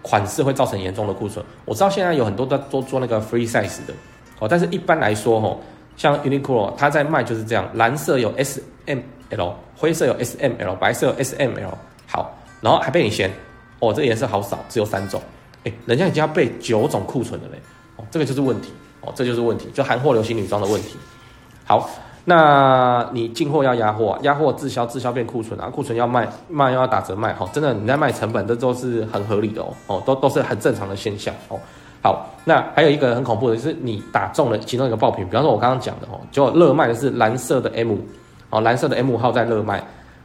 [0.03, 1.45] 款式会造成严重的库存。
[1.65, 3.95] 我知道现在有很多在做做那个 free size 的
[4.41, 5.57] 哦，但是一般来说哦，
[5.97, 8.99] 像 Uniqlo 它在卖就是这样，蓝色有 S M
[9.29, 13.31] L，灰色有 S M L，白色有 S M L，好，然后还被你嫌。
[13.81, 15.21] 哦，这个颜色好少，只有三种，
[15.65, 17.59] 哎，人家已经要备九种库存了嘞，
[17.97, 20.97] 哦，这个就是问题，哦，这就是问题，就韩货流行女装的问题。
[21.65, 21.89] 好，
[22.25, 31.59] 那你进货要压货，压货滞销，滞销变库存啊，库存要卖，卖又要打折卖，好，真的你在卖成本，这都是很合理的哦，哦，都都是很正常的现象哦。
[32.03, 37.97] 好，那还有一个很恐怖的就是你打中了其中一个爆品，比方说我刚刚讲的哦，就热卖的是蓝色的 M，
[38.51, 39.83] 哦，蓝色的 M 号在热卖，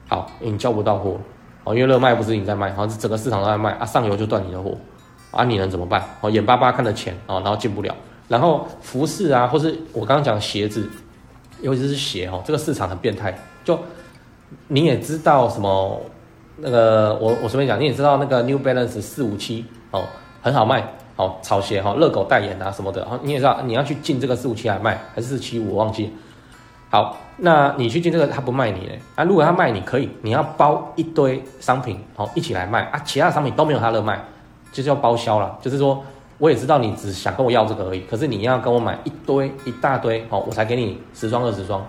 [0.07, 1.17] 好，你交不到货。
[1.65, 4.77] 哦，因为热卖不是你在卖，好像是整个市场都在卖啊，上游就断你的货，
[5.31, 6.01] 啊，你能怎么办？
[6.21, 7.93] 哦，眼巴巴看着钱哦，然后进不了。
[8.27, 10.87] 然后服饰啊，或是我刚刚讲鞋子，
[11.61, 13.35] 尤其是鞋哦，这个市场很变态。
[13.63, 13.77] 就
[14.67, 15.99] 你也知道什么
[16.57, 20.03] 那个，我我随便讲，你也知道那个 New Balance 四五七哦，
[20.41, 23.01] 很好卖哦，炒鞋哈，热狗代言啊什么的。
[23.01, 26.13] 然后你也知道你要去进这个四五七来卖，还是四七五，我忘记。
[26.95, 29.25] 好，那你去进这个，他不卖你嘞啊？
[29.25, 32.97] 如果他卖你可以，你要包一堆商品，好一起来卖啊。
[33.03, 34.17] 其他商品都没有他热卖，
[34.71, 35.59] 就是要包销了。
[35.61, 36.01] 就是说，
[36.37, 41.85] 我也知道你只想跟我要这个而已，可是你要跟我买一堆一大堆，好，我才给你十双二十双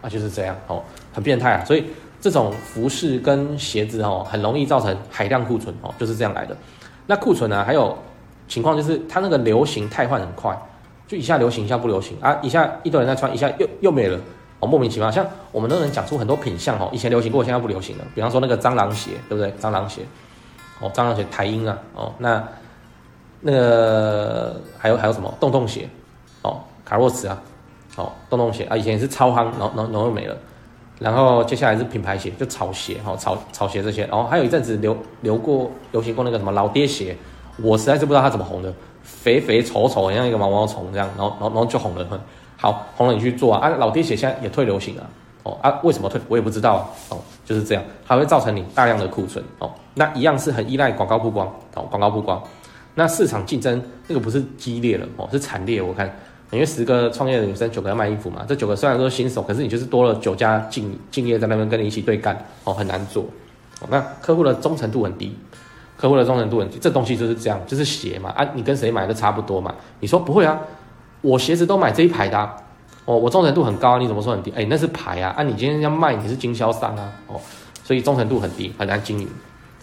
[0.00, 0.80] 啊，就是这样，哦，
[1.12, 1.64] 很变态啊。
[1.64, 1.84] 所以
[2.20, 6.56] 这种服饰跟鞋子哦，很容易造成海量库存哦，就是这样来的。
[7.08, 7.98] 那库存呢，还有
[8.46, 10.56] 情况就是它那个流行太换很快，
[11.08, 14.16] 就一下流行一下不流行啊，一下一堆人在穿，一下又又没了。
[14.60, 18.04] 哦，莫名其妙，像我们都能讲出很多品相哦，以前流行过，现在不流行了。
[18.14, 19.52] 比方说那个蟑螂鞋，对不对？
[19.60, 20.02] 蟑螂鞋，
[20.80, 22.42] 哦，蟑螂鞋台英啊，哦，那
[23.40, 25.88] 那个还有还有什么洞洞鞋，
[26.42, 27.42] 哦，卡洛斯啊，
[27.96, 30.36] 哦，洞洞鞋啊，以前也是超夯，然后然后然后又没了。
[30.98, 34.06] 然后接下来是品牌鞋，就草鞋，哦，草草鞋这些。
[34.06, 37.14] 然后还有一阵子流流过流行过那个什么老爹鞋，
[37.58, 38.72] 我实在是不知道它怎么红的，
[39.06, 42.18] 肥肥丑丑，像一个毛毛虫这样，然后然后然后就红了很。
[42.58, 43.68] 好，红了你去做啊！
[43.68, 45.06] 啊，老爹鞋现在也退流行了
[45.42, 46.18] 哦啊，为什么退？
[46.26, 49.70] 我也不知道哦，就是这样，它会造成你大量的库存哦。
[49.92, 52.42] 那一样是很依赖广告曝光哦，广告曝光。
[52.94, 55.82] 那市场竞争那个不是激烈了哦，是惨烈。
[55.82, 56.10] 我看，
[56.50, 63.22] 因为十个创业的女生九个要卖衣服嘛，这九个虽然说新手，可是你就是多了九家敬敬业在那边跟你一起对干哦，很难做。
[63.82, 65.36] 哦，那客户的忠诚度很低，
[65.96, 69.74] 客户的忠诚度很低，这东西就是这样，就是鞋嘛啊，你跟谁买都差不多嘛。
[70.00, 70.58] 你说不会啊？
[71.22, 72.54] 我鞋子都买这一排的，啊，
[73.06, 74.52] 哦，我忠诚度很高，你怎么说很低？
[74.54, 77.40] 哎，那是牌啊，啊，你今天要卖，你是经销商啊，哦，
[77.82, 79.26] 所以忠诚度很低，很难经营。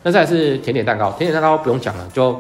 [0.03, 2.31] 那再是甜点蛋糕，甜点蛋糕不用讲了，就，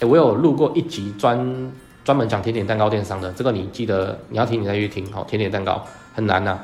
[0.00, 1.72] 哎，我有录过一集专
[2.04, 5.82] 专门讲甜点蛋糕电商的，这个你记得你要听你再去听，哦，甜点蛋糕
[6.14, 6.58] 很难呐，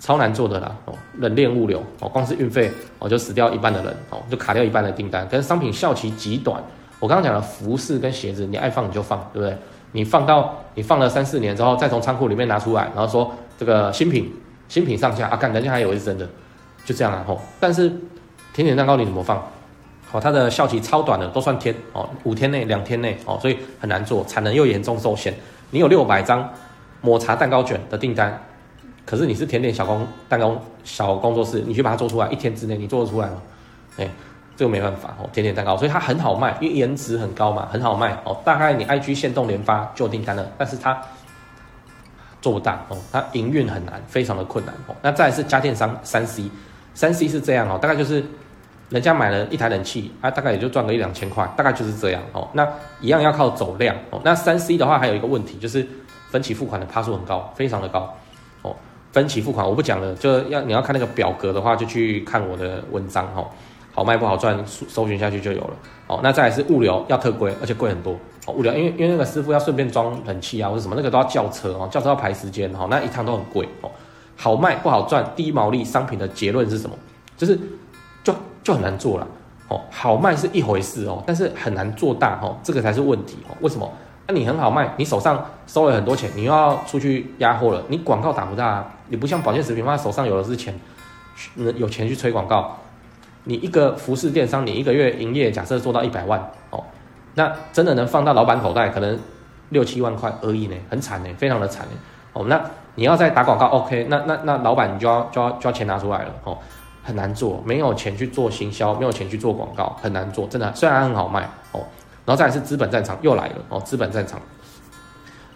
[0.00, 6.62] 超难做的啦，哦，冷链物流，哦，光是运费，哦，就死掉一半的人，哦，就卡掉一半的订单，跟商品效期极短。
[7.00, 9.56] 我刚刚讲的服饰跟鞋子，你爱放你就放，对不对？
[9.92, 14.32] 你放到你放了三四年之后，再从仓库里面拿出来，然后说这个新品
[14.68, 16.28] 新品上架啊，看人家还以为是真的，
[16.84, 17.40] 就这样啊吼。
[17.58, 17.88] 但是
[18.52, 19.42] 甜点蛋糕你怎么放？
[20.10, 25.34] 好，它的效期超短的，都算天哦，五天内两天内哦，所以很难做，产能又严重受限。
[25.70, 26.48] 你有六百张
[27.00, 28.42] 抹茶蛋糕卷的订单，
[29.08, 33.42] 可是你是甜点小工蛋糕小工作室，你去把它做出来，一天之内你做得出来吗？
[33.96, 34.08] 哎。
[34.58, 38.36] 这个没办法哦，甜点蛋糕，所以它很好卖，因为颜值很高嘛，很好卖哦。
[38.44, 41.00] 大概你 IG 限动连发就有订单了，但是它
[42.42, 44.96] 做不大哦，它营运很难，非常的困难哦。
[45.00, 46.50] 那再来是家电商三 C，
[46.92, 48.20] 三 C 是这样哦，大概就是
[48.88, 52.48] 人家买了一台冷气啊，大概也就赚个一两千块，大概就是这样哦。
[52.52, 52.68] 那
[53.00, 54.20] 一样要靠走量哦。
[54.24, 55.86] 那三 C 的话还有一个问题就是
[56.30, 58.12] 分期付款的趴数很高，非常的高。
[59.12, 63.46] 分期付款我不讲了，就要你要看那个表格的话，就去看我的文章哦。
[63.92, 65.70] 好卖不好赚，搜搜寻下去就有了。
[66.06, 68.12] 哦，那再来是物流要特贵，而且贵很多。
[68.46, 73.90] 哦，物流因为因为那个师傅要顺便装冷气啊，或者什么，那个都要叫车哦，叫车要排时间哦，那一趟都很贵哦。
[74.36, 76.96] 好卖不好赚，低毛利商品的结论是什么？
[77.36, 77.58] 就是
[78.22, 79.26] 就就很难做了。
[79.68, 83.56] 哦，好卖是一回事哦，但是很难做大哦，这个才是问题哦。
[83.60, 83.92] 为什么？
[84.28, 88.84] 那、你很好卖，你手上收了很多钱，你又要出去压货了，你广告打不大？
[89.08, 90.78] 你不像保健食品，他手上有的是钱，
[91.56, 92.76] 有钱去吹广告。
[93.44, 96.38] 你一个服饰电商，你一个月营业假设做到一百万
[96.68, 96.84] 哦，
[97.36, 99.18] 那真的能放到老板口袋，可能
[99.70, 101.92] 六七万块而已呢，很惨呢，非常的惨呢。
[102.34, 102.62] 哦，那
[102.96, 106.58] 你要再打广告，OK，那那那老板你就要就要就要钱拿出来了哦，
[107.02, 110.70] 很难做，没有钱去做行销，没有钱去做广告，很难做，真的。
[110.74, 111.80] 虽然很好卖哦，
[112.28, 114.38] 然后再来是资本战场又来了哦，资本战场，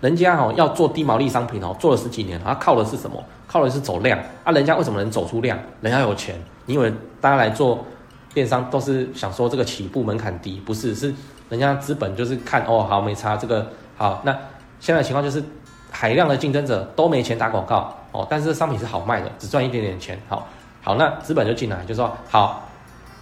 [0.00, 3.22] 人家哦要做低毛利商品哦，做了十几年，他靠的是什么？
[3.46, 4.52] 靠的是走量啊！
[4.52, 5.58] 人家为什么能走出量？
[5.82, 6.34] 人家有钱。
[6.64, 7.84] 你以为大家来做
[8.32, 10.58] 电商都是想说这个起步门槛低？
[10.64, 11.12] 不是，是
[11.50, 13.66] 人家资本就是看哦，好没差这个
[13.98, 14.22] 好。
[14.24, 14.32] 那
[14.80, 15.44] 现在的情况就是
[15.90, 20.18] 海量的竞争者都没钱打广告哦，但是商品是好卖的，只赚一点点钱。
[20.26, 20.48] 好，
[20.82, 22.66] 好，那资本就进来就说好，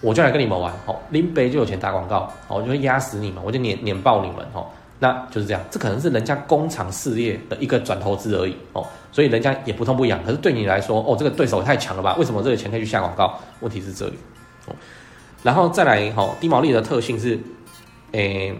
[0.01, 4.65] 我就来跟你们玩哦，拎杯就有钱打广告哦，我就会压死你们，我就碾碾爆你们哦。
[4.99, 10.23] 那就是这样，这可能是人家工厂事业的一个转投资而已哦，所以人家也不痛不痒。
[10.23, 12.15] 可是对你来说，哦，这个对手太强了吧？
[12.19, 13.39] 为什么这个钱可以去下广告？
[13.61, 14.13] 问题是这里
[14.67, 14.75] 哦，
[15.41, 17.39] 然后再来哈，低毛利的特性是，
[18.11, 18.53] 诶，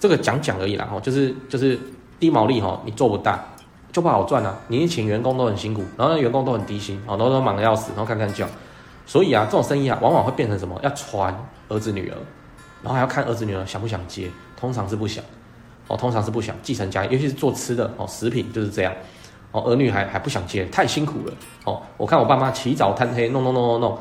[0.00, 1.78] 这个讲讲而已啦哈，就是就是
[2.18, 3.44] 低毛利哈，你做不大
[3.92, 4.58] 就不好赚啊。
[4.68, 8.46] 你请员工都很辛苦，然后那员工都很低薪，哦，都都忙得要死，然后干干叫，
[9.06, 10.78] 所以啊，这种生意啊，往往会变成什么？
[10.82, 11.34] 要传
[11.68, 12.16] 儿子女儿，
[12.82, 15.24] 然后还要看儿子女儿想不想接，通常是不想。
[15.88, 18.92] 哦，通常是不想继承家业，尤其是做吃的哦，食品就是这样。
[19.52, 21.32] 哦，儿女还还不想接，太辛苦了。
[21.64, 23.98] 哦，我看我爸妈起早贪黑，弄弄弄弄弄，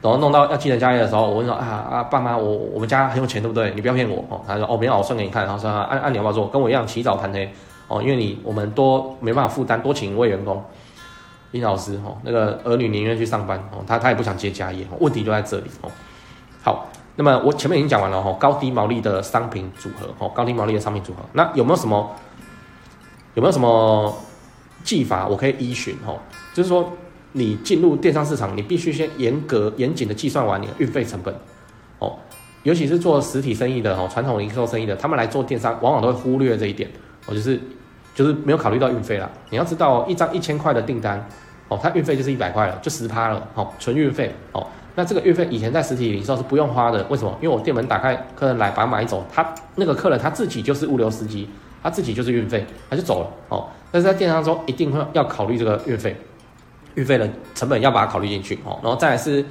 [0.00, 3.72] 然后弄到要继承家业的时候，我问说啊啊，爸妈，我我们家很有钱，对不对？
[3.74, 4.24] 你不要骗我。
[4.28, 5.44] 哦，他说哦，没有，我算给你看。
[5.44, 7.52] 然后说按按你要不要做，跟我一样起早贪黑。
[7.88, 10.62] 哦，因为你我们多没办法负担，多请一位员工。
[11.54, 14.86] 林老师哦，那个儿女宁愿去上班哦，他他也不想接家业。
[15.00, 15.90] 问题就在这里哦。
[16.62, 16.88] 好。
[17.16, 22.10] 那么我前面已经讲完了哈，高低毛利的商品组合哈，高低毛利的商品组合，那有没有什么
[23.34, 24.12] 有没有什么
[24.82, 26.12] 技法我可以依循哈？
[26.52, 26.92] 就是说
[27.30, 31.32] 你进入电商市场，你必须先严格严谨的计算完你的运费成本
[32.00, 32.18] 哦，
[32.64, 36.90] 尤其是做实体生意的哈，传统零售生意的，他们来做电商，往往都会忽略这一点，
[37.26, 37.60] 我，就是
[38.12, 39.30] 就是没有考虑到运费啦。
[39.50, 41.24] 你要知道，一张一千块的订单
[41.68, 44.66] 哦，它运费就是一百块了，就十趴了，哦，纯运费哦。
[44.96, 47.36] 那这个运费以前在实体零售是不用花的，为什么？
[47.40, 51.48] 因为我店门打开，客人来把它买走，他那个客人他自己就是物流司机，
[51.82, 53.66] 他自己就是运费，他就走了哦。
[53.90, 56.16] 但是在电商中一定会要考虑这个运费，
[56.94, 58.78] 运费的成本要把它考虑进去哦。
[58.82, 59.44] 然后再来是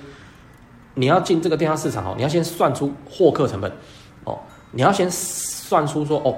[0.93, 3.69] 你要进这个电商市场哦，你要先算出获客成本
[4.23, 4.39] 哦，
[4.71, 6.33] 你要先算出说哦，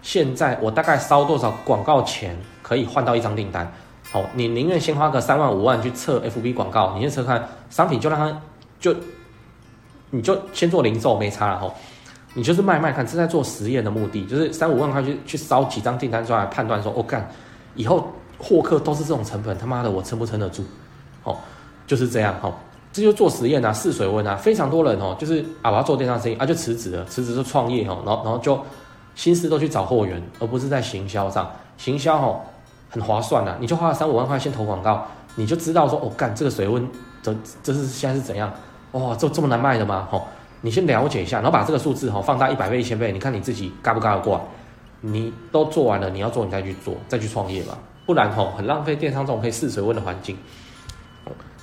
[0.00, 3.72] 现在我大概烧多少广告钱可以换到一张订单。
[4.14, 8.40] 哦，你宁愿先花个三万五万去测 FB 广告，你先测看商品，就让他
[8.78, 8.94] 就
[10.10, 11.74] 你就先做零售没差了哈，
[12.34, 17.28] 你就是卖卖看，正在做实验的目的，就是三五万块去去烧几张订单出来判断说，哦、干
[17.74, 20.62] 以后获客都是这种成本，他妈的我撑不撑得住？
[21.24, 21.36] 哦，
[21.84, 22.54] 就是这样哈，
[22.92, 28.56] 这就做实验啊，试水温啊，非常多人哦，就是啊我要做电商生意啊就辞职了，辞职就创业哈，然后然后就
[29.16, 32.40] 心思都去找货源，而不是在行销上，行销哈。
[32.94, 35.04] 很划算啊，你就花了三五万块先投广告，
[35.34, 36.88] 你就知道说，哦，干这个水温，
[37.20, 38.48] 这这是现在是怎样？
[38.92, 40.06] 哇、哦，这这么难卖的吗？
[40.08, 40.22] 吼、哦，
[40.60, 44.40] 你先了解一下，然后把这个数字哈放大一百倍、一千倍，你看你自己嘎不嘎得过？
[45.00, 47.76] 你都做完了，你要做你再去做，再去创业吧，
[48.06, 50.38] 不然吼很浪费电商这种可以试水温的环境。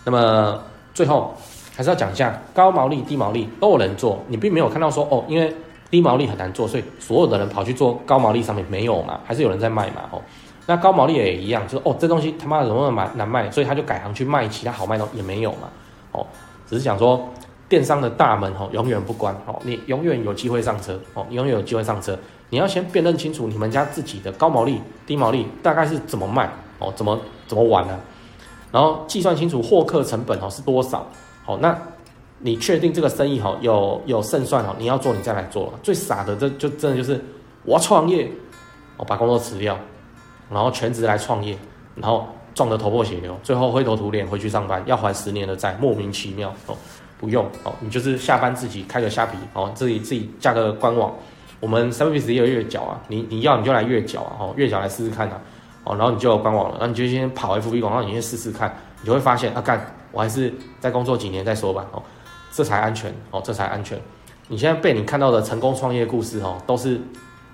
[0.04, 0.62] 那么
[0.94, 1.34] 最后
[1.74, 5.56] 还是要讲一下，高毛利、低毛利都有人做，你并没有看到说哦，因为
[5.90, 9.20] 低毛利很难做，所以所有的人跑去做高毛利商品没有嘛？
[9.26, 10.02] 还是有人在卖嘛？
[10.12, 10.22] 吼。
[10.66, 15.52] 那高毛利也一样，就是哦，这东西他妈的怎么那么难卖，所以他就改行去卖其他好卖的也没有。
[15.54, 15.70] 嘛，
[16.12, 16.26] 哦，
[16.68, 17.28] 只是想说
[17.68, 19.36] 电商的大门哦永远不关。
[19.46, 21.00] 哦，你永远有机会上车。
[21.14, 22.18] 哦，永远有机会上车，
[22.50, 26.50] 你要先辨认清楚你们家自己的高毛利、低毛利大概是怎么卖？
[26.80, 28.00] 哦，怎么怎么玩呢、
[28.72, 31.06] 然后计算清楚获客成本哦是多少，
[31.46, 31.78] 好，那
[32.40, 37.24] 你确定这个生意哈有有胜算哦，你要做你再来做，最傻的这就真的就是
[37.66, 38.28] 我要创业，
[38.98, 39.78] 我把工作辞掉。
[40.52, 41.58] 然后全职来创业，
[41.96, 46.76] 然后撞得头破血流，最后灰头土脸回去上班，要还十年的债，莫名其妙哦，
[47.18, 51.14] 不用哦，你就是下班自己开个虾皮哦，自己自己架个官网，
[51.62, 55.40] 我们 Service 也有月缴啊，你你要你就来月缴啊，哦月缴来试试看啊，
[55.86, 62.04] 哦然后你就有官网了，那你就先跑 FB 广告，你先试试看，你就会发现啊干，我还是再工作几年再说吧哦，
[62.52, 63.98] 这才安全哦，这才安全，
[64.50, 67.00] 你现在被你看到的成功创业故事哦，都是。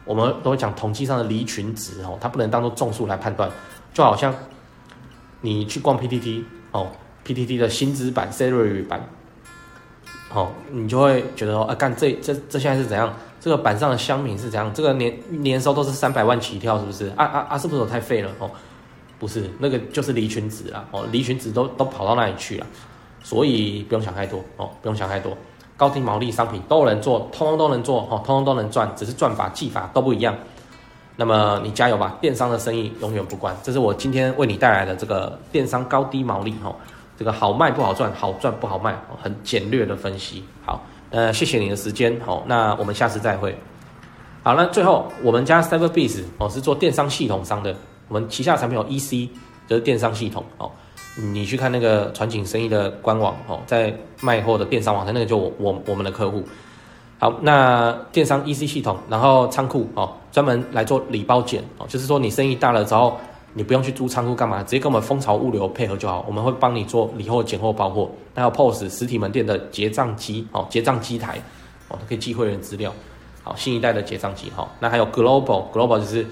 [0.08, 3.52] 我们都会讲统计上的离群值哦，它不能当做众数来判断，
[3.94, 4.34] 就好像
[5.42, 6.88] 你去逛 PTT 哦
[7.26, 9.08] ，PTT 的薪资版、salary 版，
[10.34, 13.14] 哦，你就会觉得说，啊，干这这这现在是怎样？
[13.40, 14.74] 这个板上的乡民是怎样？
[14.74, 17.08] 这个年年收都是三百万起跳，是不是？
[17.16, 17.58] 啊啊啊！
[17.58, 18.32] 是不是我太废了？
[18.40, 18.50] 哦，
[19.20, 20.84] 不是，那个就是离群值啦。
[20.92, 22.66] 哦，离群值都都跑到那里去了，
[23.24, 25.38] 所以不用想太多哦，不用想太多。
[25.78, 30.36] 高低毛利商品都能做，通通都能做，哈，通通都能赚，只是赚法技法都不一样。
[31.16, 33.56] 那么你加油吧，电商的生意永远不关。
[33.64, 36.76] 这是我今天为你带来的这个电商高低毛利，哈，
[37.18, 40.44] 这个好卖不好赚，好赚不好卖，很简略的分析。
[40.66, 40.82] 好。
[41.10, 43.58] 呃，谢谢你的时间，好，那我们下次再会。
[44.44, 47.74] 好，那最后我们家 Cyberbiz 哦是做电商系统商的，
[48.10, 49.30] 我们旗下产品有 EC，
[49.70, 50.70] 就是电商系统哦。
[51.18, 56.44] 你去看那个传景生意的官网哦，在卖货的电商网站，那个就我我，我们的客户。
[57.20, 63.18] 好，那电商 EC 系统，然后仓库哦，专门来做礼包件哦，就是说你生意大了之后。
[63.54, 64.62] 你不用去租仓库干嘛？
[64.62, 68.08] 直接跟我们蜂巢物流配合就好，我们会帮你做礼货、拣货、包货。
[68.36, 71.42] 还有 POS 实体门店的结账机哦，结账机台
[71.88, 72.94] 哦，可以寄会员资料。
[73.42, 74.70] 好，新一代的结账机哈。
[74.80, 76.24] 那还有 Global，Global 就是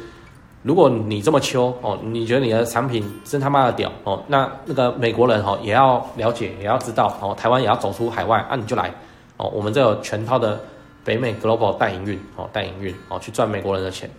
[0.66, 8.92] 如果你这么秋哦，你觉得你的产品真他妈的屌哦，那那个美国人哈也要了解，也要知道哦，台湾也要走出海外，那、你就来
[9.38, 10.60] 哦，我们这有全套的
[11.04, 14.10] 北美 Global 代营运哦，代营运哦，去赚美国人的钱。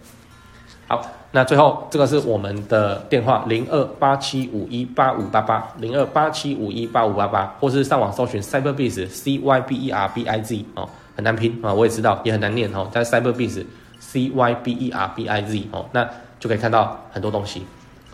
[0.86, 13.64] 好，那最后这个是我们的电话零二八七五一八五八八零二八七五一八五八八，或是上网搜寻 Cyberbiz C Y B E R B I Z 哦，很难拼啊，我也知道也很难念哦，但 Cyberbiz
[13.98, 16.08] C Y B E R B I Z 哦，那
[16.38, 17.66] 就可以看到很多东西。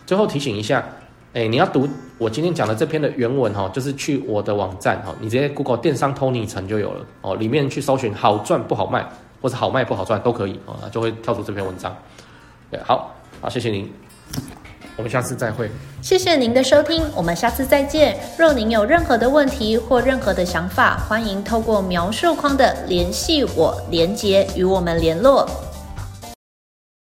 [0.05, 0.83] 最后提醒一下，
[1.33, 9.05] 哎，你要读我今天讲的这篇的原文哈，就是去我的网站哈，你直接 Google 电商 Tony 陈就有了哦，里面去搜寻好赚不好卖，
[9.41, 11.95] 或者好卖不好赚都可以哦，就会跳出这篇文章。
[12.83, 13.91] 好好，谢谢您，
[14.97, 15.69] 我们下次再会。
[16.01, 18.19] 谢谢您的收听，我们下次再见。
[18.37, 25.47] 若您有任何的问题或任何的想法，欢迎透过描述框的联系我连接与我们联络。